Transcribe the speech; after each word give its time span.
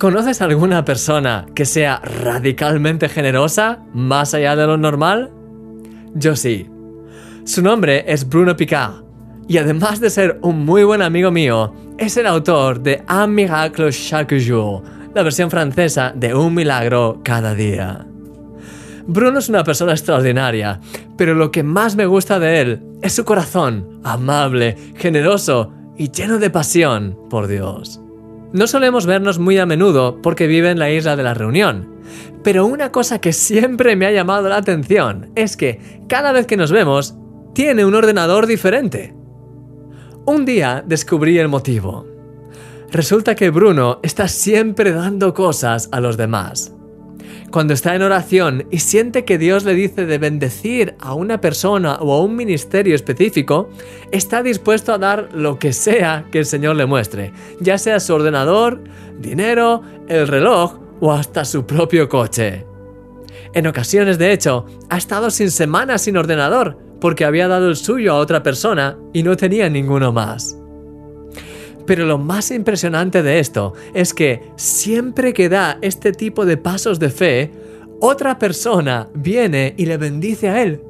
¿Conoces 0.00 0.40
alguna 0.40 0.82
persona 0.82 1.44
que 1.54 1.66
sea 1.66 1.98
radicalmente 1.98 3.06
generosa, 3.10 3.80
más 3.92 4.32
allá 4.32 4.56
de 4.56 4.66
lo 4.66 4.78
normal? 4.78 5.30
Yo 6.14 6.36
sí. 6.36 6.66
Su 7.44 7.60
nombre 7.60 8.10
es 8.10 8.26
Bruno 8.26 8.56
Picard, 8.56 9.04
y 9.46 9.58
además 9.58 10.00
de 10.00 10.08
ser 10.08 10.38
un 10.40 10.64
muy 10.64 10.84
buen 10.84 11.02
amigo 11.02 11.30
mío, 11.30 11.74
es 11.98 12.16
el 12.16 12.26
autor 12.26 12.80
de 12.80 13.02
Un 13.10 13.34
miracle 13.34 13.90
chaque 13.90 14.42
jour, 14.42 14.82
la 15.14 15.22
versión 15.22 15.50
francesa 15.50 16.14
de 16.16 16.34
Un 16.34 16.54
milagro 16.54 17.20
cada 17.22 17.54
día. 17.54 18.06
Bruno 19.06 19.38
es 19.38 19.50
una 19.50 19.64
persona 19.64 19.92
extraordinaria, 19.92 20.80
pero 21.18 21.34
lo 21.34 21.50
que 21.50 21.62
más 21.62 21.94
me 21.94 22.06
gusta 22.06 22.38
de 22.38 22.62
él 22.62 22.82
es 23.02 23.12
su 23.12 23.26
corazón, 23.26 24.00
amable, 24.02 24.78
generoso 24.96 25.74
y 25.98 26.10
lleno 26.10 26.38
de 26.38 26.48
pasión 26.48 27.18
por 27.28 27.48
Dios. 27.48 28.00
No 28.52 28.66
solemos 28.66 29.06
vernos 29.06 29.38
muy 29.38 29.58
a 29.58 29.66
menudo 29.66 30.20
porque 30.22 30.46
vive 30.46 30.70
en 30.70 30.78
la 30.78 30.90
isla 30.90 31.14
de 31.14 31.22
la 31.22 31.34
reunión, 31.34 31.88
pero 32.42 32.66
una 32.66 32.90
cosa 32.90 33.20
que 33.20 33.32
siempre 33.32 33.94
me 33.96 34.06
ha 34.06 34.12
llamado 34.12 34.48
la 34.48 34.56
atención 34.56 35.30
es 35.36 35.56
que 35.56 36.02
cada 36.08 36.32
vez 36.32 36.46
que 36.46 36.56
nos 36.56 36.72
vemos, 36.72 37.14
tiene 37.54 37.84
un 37.84 37.94
ordenador 37.94 38.46
diferente. 38.46 39.14
Un 40.26 40.44
día 40.44 40.82
descubrí 40.86 41.38
el 41.38 41.48
motivo. 41.48 42.06
Resulta 42.90 43.34
que 43.34 43.50
Bruno 43.50 44.00
está 44.02 44.26
siempre 44.28 44.92
dando 44.92 45.32
cosas 45.32 45.88
a 45.92 46.00
los 46.00 46.16
demás. 46.16 46.74
Cuando 47.50 47.74
está 47.74 47.96
en 47.96 48.02
oración 48.02 48.66
y 48.70 48.78
siente 48.78 49.24
que 49.24 49.36
Dios 49.36 49.64
le 49.64 49.74
dice 49.74 50.06
de 50.06 50.18
bendecir 50.18 50.94
a 51.00 51.14
una 51.14 51.40
persona 51.40 51.96
o 52.00 52.14
a 52.14 52.22
un 52.22 52.36
ministerio 52.36 52.94
específico, 52.94 53.70
está 54.12 54.44
dispuesto 54.44 54.92
a 54.92 54.98
dar 54.98 55.30
lo 55.34 55.58
que 55.58 55.72
sea 55.72 56.26
que 56.30 56.38
el 56.38 56.46
Señor 56.46 56.76
le 56.76 56.86
muestre, 56.86 57.32
ya 57.58 57.76
sea 57.76 57.98
su 57.98 58.14
ordenador, 58.14 58.80
dinero, 59.18 59.82
el 60.08 60.28
reloj 60.28 60.78
o 61.00 61.12
hasta 61.12 61.44
su 61.44 61.66
propio 61.66 62.08
coche. 62.08 62.66
En 63.52 63.66
ocasiones, 63.66 64.16
de 64.16 64.32
hecho, 64.32 64.66
ha 64.88 64.96
estado 64.96 65.28
sin 65.30 65.50
semanas 65.50 66.02
sin 66.02 66.16
ordenador 66.16 66.78
porque 67.00 67.24
había 67.24 67.48
dado 67.48 67.68
el 67.68 67.74
suyo 67.74 68.12
a 68.12 68.18
otra 68.18 68.44
persona 68.44 68.96
y 69.12 69.24
no 69.24 69.36
tenía 69.36 69.68
ninguno 69.68 70.12
más. 70.12 70.59
Pero 71.90 72.06
lo 72.06 72.18
más 72.18 72.52
impresionante 72.52 73.20
de 73.20 73.40
esto 73.40 73.72
es 73.94 74.14
que 74.14 74.52
siempre 74.54 75.32
que 75.32 75.48
da 75.48 75.76
este 75.82 76.12
tipo 76.12 76.46
de 76.46 76.56
pasos 76.56 77.00
de 77.00 77.10
fe, 77.10 77.50
otra 78.00 78.38
persona 78.38 79.08
viene 79.12 79.74
y 79.76 79.86
le 79.86 79.96
bendice 79.96 80.48
a 80.50 80.62
él. 80.62 80.80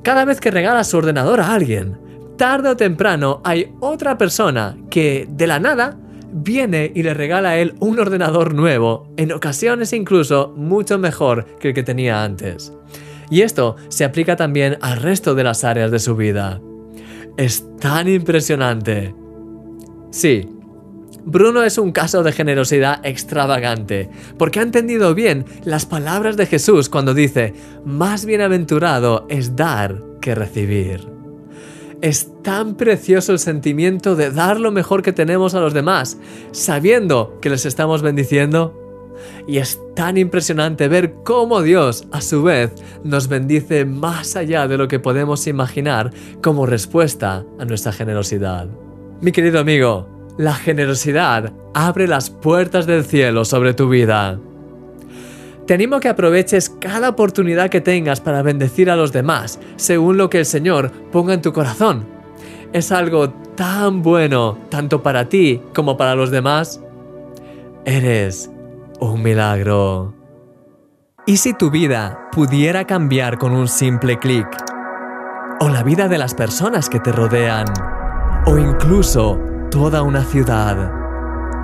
Cada 0.00 0.24
vez 0.24 0.40
que 0.40 0.50
regala 0.50 0.84
su 0.84 0.96
ordenador 0.96 1.42
a 1.42 1.52
alguien, 1.52 1.98
tarde 2.38 2.70
o 2.70 2.76
temprano 2.78 3.42
hay 3.44 3.74
otra 3.80 4.16
persona 4.16 4.78
que 4.88 5.28
de 5.28 5.46
la 5.46 5.60
nada 5.60 5.98
viene 6.32 6.92
y 6.94 7.02
le 7.02 7.12
regala 7.12 7.50
a 7.50 7.58
él 7.58 7.74
un 7.80 7.98
ordenador 7.98 8.54
nuevo, 8.54 9.12
en 9.18 9.32
ocasiones 9.32 9.92
incluso 9.92 10.54
mucho 10.56 10.98
mejor 10.98 11.44
que 11.60 11.68
el 11.68 11.74
que 11.74 11.82
tenía 11.82 12.24
antes. 12.24 12.72
Y 13.28 13.42
esto 13.42 13.76
se 13.90 14.06
aplica 14.06 14.34
también 14.34 14.78
al 14.80 14.96
resto 14.96 15.34
de 15.34 15.44
las 15.44 15.62
áreas 15.62 15.90
de 15.90 15.98
su 15.98 16.16
vida. 16.16 16.62
Es 17.36 17.66
tan 17.80 18.08
impresionante. 18.08 19.14
Sí, 20.16 20.48
Bruno 21.26 21.62
es 21.62 21.76
un 21.76 21.92
caso 21.92 22.22
de 22.22 22.32
generosidad 22.32 23.04
extravagante, 23.04 24.08
porque 24.38 24.60
ha 24.60 24.62
entendido 24.62 25.14
bien 25.14 25.44
las 25.62 25.84
palabras 25.84 26.38
de 26.38 26.46
Jesús 26.46 26.88
cuando 26.88 27.12
dice, 27.12 27.52
más 27.84 28.24
bienaventurado 28.24 29.26
es 29.28 29.56
dar 29.56 30.02
que 30.22 30.34
recibir. 30.34 31.06
Es 32.00 32.30
tan 32.42 32.76
precioso 32.76 33.32
el 33.32 33.38
sentimiento 33.38 34.16
de 34.16 34.30
dar 34.30 34.58
lo 34.58 34.72
mejor 34.72 35.02
que 35.02 35.12
tenemos 35.12 35.54
a 35.54 35.60
los 35.60 35.74
demás, 35.74 36.16
sabiendo 36.50 37.38
que 37.42 37.50
les 37.50 37.66
estamos 37.66 38.00
bendiciendo. 38.00 39.12
Y 39.46 39.58
es 39.58 39.78
tan 39.94 40.16
impresionante 40.16 40.88
ver 40.88 41.12
cómo 41.24 41.60
Dios, 41.60 42.08
a 42.10 42.22
su 42.22 42.42
vez, 42.42 42.72
nos 43.04 43.28
bendice 43.28 43.84
más 43.84 44.34
allá 44.34 44.66
de 44.66 44.78
lo 44.78 44.88
que 44.88 44.98
podemos 44.98 45.46
imaginar 45.46 46.10
como 46.42 46.64
respuesta 46.64 47.44
a 47.58 47.64
nuestra 47.66 47.92
generosidad. 47.92 48.66
Mi 49.18 49.32
querido 49.32 49.60
amigo, 49.60 50.15
la 50.36 50.54
generosidad 50.54 51.52
abre 51.74 52.06
las 52.06 52.30
puertas 52.30 52.86
del 52.86 53.04
cielo 53.04 53.44
sobre 53.44 53.74
tu 53.74 53.88
vida. 53.88 54.38
Te 55.66 55.74
animo 55.74 55.96
a 55.96 56.00
que 56.00 56.08
aproveches 56.08 56.70
cada 56.70 57.08
oportunidad 57.08 57.70
que 57.70 57.80
tengas 57.80 58.20
para 58.20 58.42
bendecir 58.42 58.90
a 58.90 58.96
los 58.96 59.12
demás, 59.12 59.58
según 59.76 60.16
lo 60.16 60.30
que 60.30 60.38
el 60.38 60.46
Señor 60.46 60.90
ponga 61.10 61.34
en 61.34 61.42
tu 61.42 61.52
corazón. 61.52 62.06
Es 62.72 62.92
algo 62.92 63.30
tan 63.56 64.02
bueno, 64.02 64.58
tanto 64.68 65.02
para 65.02 65.28
ti 65.28 65.60
como 65.74 65.96
para 65.96 66.14
los 66.14 66.30
demás. 66.30 66.80
Eres 67.84 68.50
un 69.00 69.22
milagro. 69.22 70.14
¿Y 71.26 71.38
si 71.38 71.54
tu 71.54 71.70
vida 71.70 72.28
pudiera 72.30 72.86
cambiar 72.86 73.38
con 73.38 73.52
un 73.52 73.66
simple 73.66 74.18
clic? 74.18 74.46
¿O 75.58 75.68
la 75.68 75.82
vida 75.82 76.06
de 76.06 76.18
las 76.18 76.34
personas 76.34 76.88
que 76.88 77.00
te 77.00 77.10
rodean? 77.10 77.66
o 78.46 78.58
incluso 78.58 79.38
toda 79.76 80.00
una 80.00 80.24
ciudad. 80.24 80.90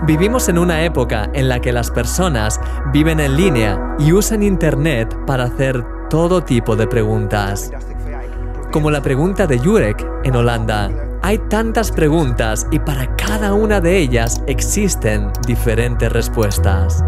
Vivimos 0.06 0.50
en 0.50 0.58
una 0.58 0.84
época 0.84 1.30
en 1.32 1.48
la 1.48 1.60
que 1.60 1.72
las 1.72 1.90
personas 1.90 2.60
viven 2.92 3.20
en 3.20 3.38
línea 3.38 3.96
y 3.98 4.12
usan 4.12 4.42
Internet 4.42 5.16
para 5.26 5.44
hacer 5.44 5.82
todo 6.10 6.42
tipo 6.42 6.76
de 6.76 6.86
preguntas. 6.86 7.70
Como 8.70 8.90
la 8.90 9.00
pregunta 9.00 9.46
de 9.46 9.58
Jurek 9.58 10.06
en 10.24 10.36
Holanda. 10.36 10.90
Hay 11.22 11.38
tantas 11.48 11.90
preguntas 11.90 12.66
y 12.70 12.80
para 12.80 13.16
cada 13.16 13.54
una 13.54 13.80
de 13.80 13.96
ellas 13.96 14.42
existen 14.46 15.32
diferentes 15.46 16.12
respuestas. 16.12 17.02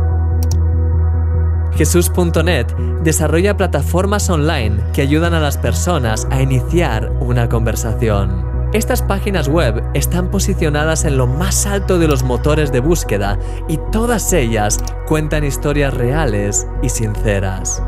Jesús.net 1.74 2.68
desarrolla 3.02 3.58
plataformas 3.58 4.30
online 4.30 4.78
que 4.94 5.02
ayudan 5.02 5.34
a 5.34 5.40
las 5.40 5.58
personas 5.58 6.26
a 6.30 6.40
iniciar 6.40 7.12
una 7.20 7.50
conversación. 7.50 8.53
Estas 8.74 9.02
páginas 9.02 9.46
web 9.46 9.84
están 9.94 10.32
posicionadas 10.32 11.04
en 11.04 11.16
lo 11.16 11.28
más 11.28 11.64
alto 11.64 12.00
de 12.00 12.08
los 12.08 12.24
motores 12.24 12.72
de 12.72 12.80
búsqueda 12.80 13.38
y 13.68 13.76
todas 13.92 14.32
ellas 14.32 14.80
cuentan 15.06 15.44
historias 15.44 15.94
reales 15.94 16.66
y 16.82 16.88
sinceras. 16.88 17.80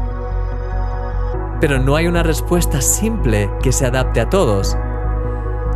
Pero 1.61 1.81
no 1.81 1.97
hay 1.97 2.07
una 2.07 2.23
respuesta 2.23 2.81
simple 2.81 3.51
que 3.65 3.73
se 3.73 3.85
adapte 3.85 4.21
a 4.21 4.31
todos. 4.31 4.79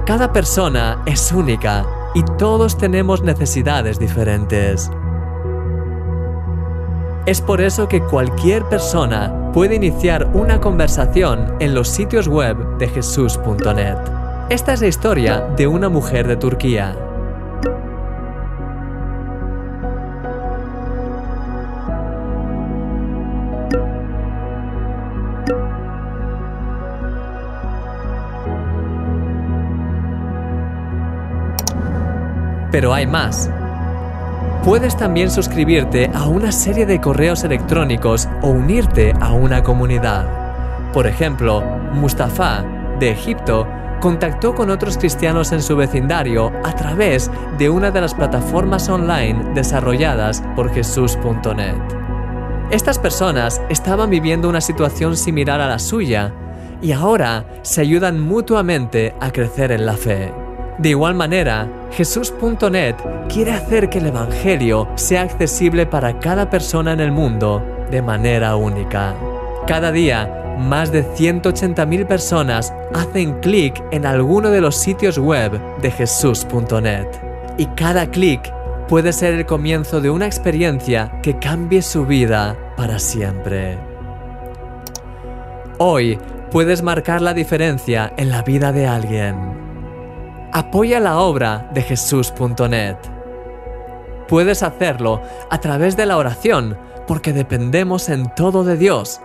Cada 0.06 0.32
persona 0.32 1.02
es 1.06 1.32
única 1.32 1.84
y 2.14 2.22
todos 2.38 2.78
tenemos 2.78 3.20
necesidades 3.24 3.98
diferentes. 3.98 4.92
Es 7.26 7.40
por 7.40 7.60
eso 7.60 7.88
que 7.88 8.00
cualquier 8.00 8.64
persona 8.68 9.50
puede 9.52 9.74
iniciar 9.74 10.30
una 10.34 10.60
conversación 10.60 11.56
en 11.58 11.74
los 11.74 11.88
sitios 11.88 12.28
web 12.28 12.78
de 12.78 12.86
jesús.net. 12.86 14.19
Esta 14.50 14.72
es 14.72 14.80
la 14.80 14.88
historia 14.88 15.46
de 15.56 15.68
una 15.68 15.88
mujer 15.88 16.26
de 16.26 16.34
Turquía. 16.34 16.96
Pero 32.72 32.92
hay 32.92 33.06
más. 33.06 33.48
Puedes 34.64 34.96
también 34.96 35.30
suscribirte 35.30 36.10
a 36.12 36.26
una 36.26 36.50
serie 36.50 36.86
de 36.86 37.00
correos 37.00 37.44
electrónicos 37.44 38.28
o 38.42 38.48
unirte 38.48 39.12
a 39.20 39.30
una 39.30 39.62
comunidad. 39.62 40.92
Por 40.92 41.06
ejemplo, 41.06 41.62
Mustafa, 41.92 42.79
de 43.00 43.10
Egipto, 43.10 43.66
contactó 44.00 44.54
con 44.54 44.70
otros 44.70 44.96
cristianos 44.96 45.52
en 45.52 45.62
su 45.62 45.76
vecindario 45.76 46.52
a 46.64 46.74
través 46.74 47.30
de 47.58 47.68
una 47.68 47.90
de 47.90 48.00
las 48.00 48.14
plataformas 48.14 48.88
online 48.88 49.52
desarrolladas 49.54 50.42
por 50.54 50.72
Jesús.net. 50.72 51.74
Estas 52.70 52.98
personas 52.98 53.60
estaban 53.68 54.10
viviendo 54.10 54.48
una 54.48 54.60
situación 54.60 55.16
similar 55.16 55.60
a 55.60 55.68
la 55.68 55.78
suya 55.78 56.32
y 56.80 56.92
ahora 56.92 57.44
se 57.62 57.80
ayudan 57.80 58.20
mutuamente 58.20 59.14
a 59.20 59.32
crecer 59.32 59.72
en 59.72 59.84
la 59.84 59.94
fe. 59.94 60.32
De 60.78 60.90
igual 60.90 61.14
manera, 61.14 61.68
Jesús.net 61.92 62.94
quiere 63.28 63.52
hacer 63.52 63.90
que 63.90 63.98
el 63.98 64.06
Evangelio 64.06 64.88
sea 64.94 65.22
accesible 65.22 65.84
para 65.84 66.18
cada 66.20 66.48
persona 66.48 66.92
en 66.92 67.00
el 67.00 67.12
mundo 67.12 67.62
de 67.90 68.00
manera 68.00 68.56
única. 68.56 69.14
Cada 69.66 69.92
día, 69.92 70.49
más 70.58 70.92
de 70.92 71.04
180.000 71.04 72.06
personas 72.06 72.72
hacen 72.94 73.40
clic 73.40 73.82
en 73.90 74.06
alguno 74.06 74.50
de 74.50 74.60
los 74.60 74.76
sitios 74.76 75.18
web 75.18 75.60
de 75.80 75.90
jesús.net. 75.90 77.06
Y 77.58 77.66
cada 77.66 78.10
clic 78.10 78.52
puede 78.88 79.12
ser 79.12 79.34
el 79.34 79.46
comienzo 79.46 80.00
de 80.00 80.10
una 80.10 80.26
experiencia 80.26 81.20
que 81.22 81.38
cambie 81.38 81.82
su 81.82 82.06
vida 82.06 82.56
para 82.76 82.98
siempre. 82.98 83.78
Hoy 85.78 86.18
puedes 86.50 86.82
marcar 86.82 87.22
la 87.22 87.32
diferencia 87.32 88.12
en 88.16 88.30
la 88.30 88.42
vida 88.42 88.72
de 88.72 88.86
alguien. 88.86 89.36
Apoya 90.52 90.98
la 90.98 91.20
obra 91.20 91.70
de 91.72 91.82
jesús.net. 91.82 92.96
Puedes 94.26 94.62
hacerlo 94.62 95.22
a 95.48 95.58
través 95.58 95.96
de 95.96 96.06
la 96.06 96.16
oración, 96.16 96.76
porque 97.06 97.32
dependemos 97.32 98.08
en 98.08 98.34
todo 98.34 98.64
de 98.64 98.76
Dios. 98.76 99.20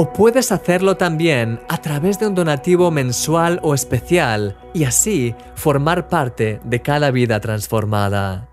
O 0.00 0.12
puedes 0.12 0.52
hacerlo 0.52 0.96
también 0.96 1.58
a 1.68 1.78
través 1.78 2.20
de 2.20 2.28
un 2.28 2.36
donativo 2.36 2.92
mensual 2.92 3.58
o 3.64 3.74
especial 3.74 4.56
y 4.72 4.84
así 4.84 5.34
formar 5.56 6.06
parte 6.08 6.60
de 6.62 6.80
cada 6.80 7.10
vida 7.10 7.40
transformada. 7.40 8.47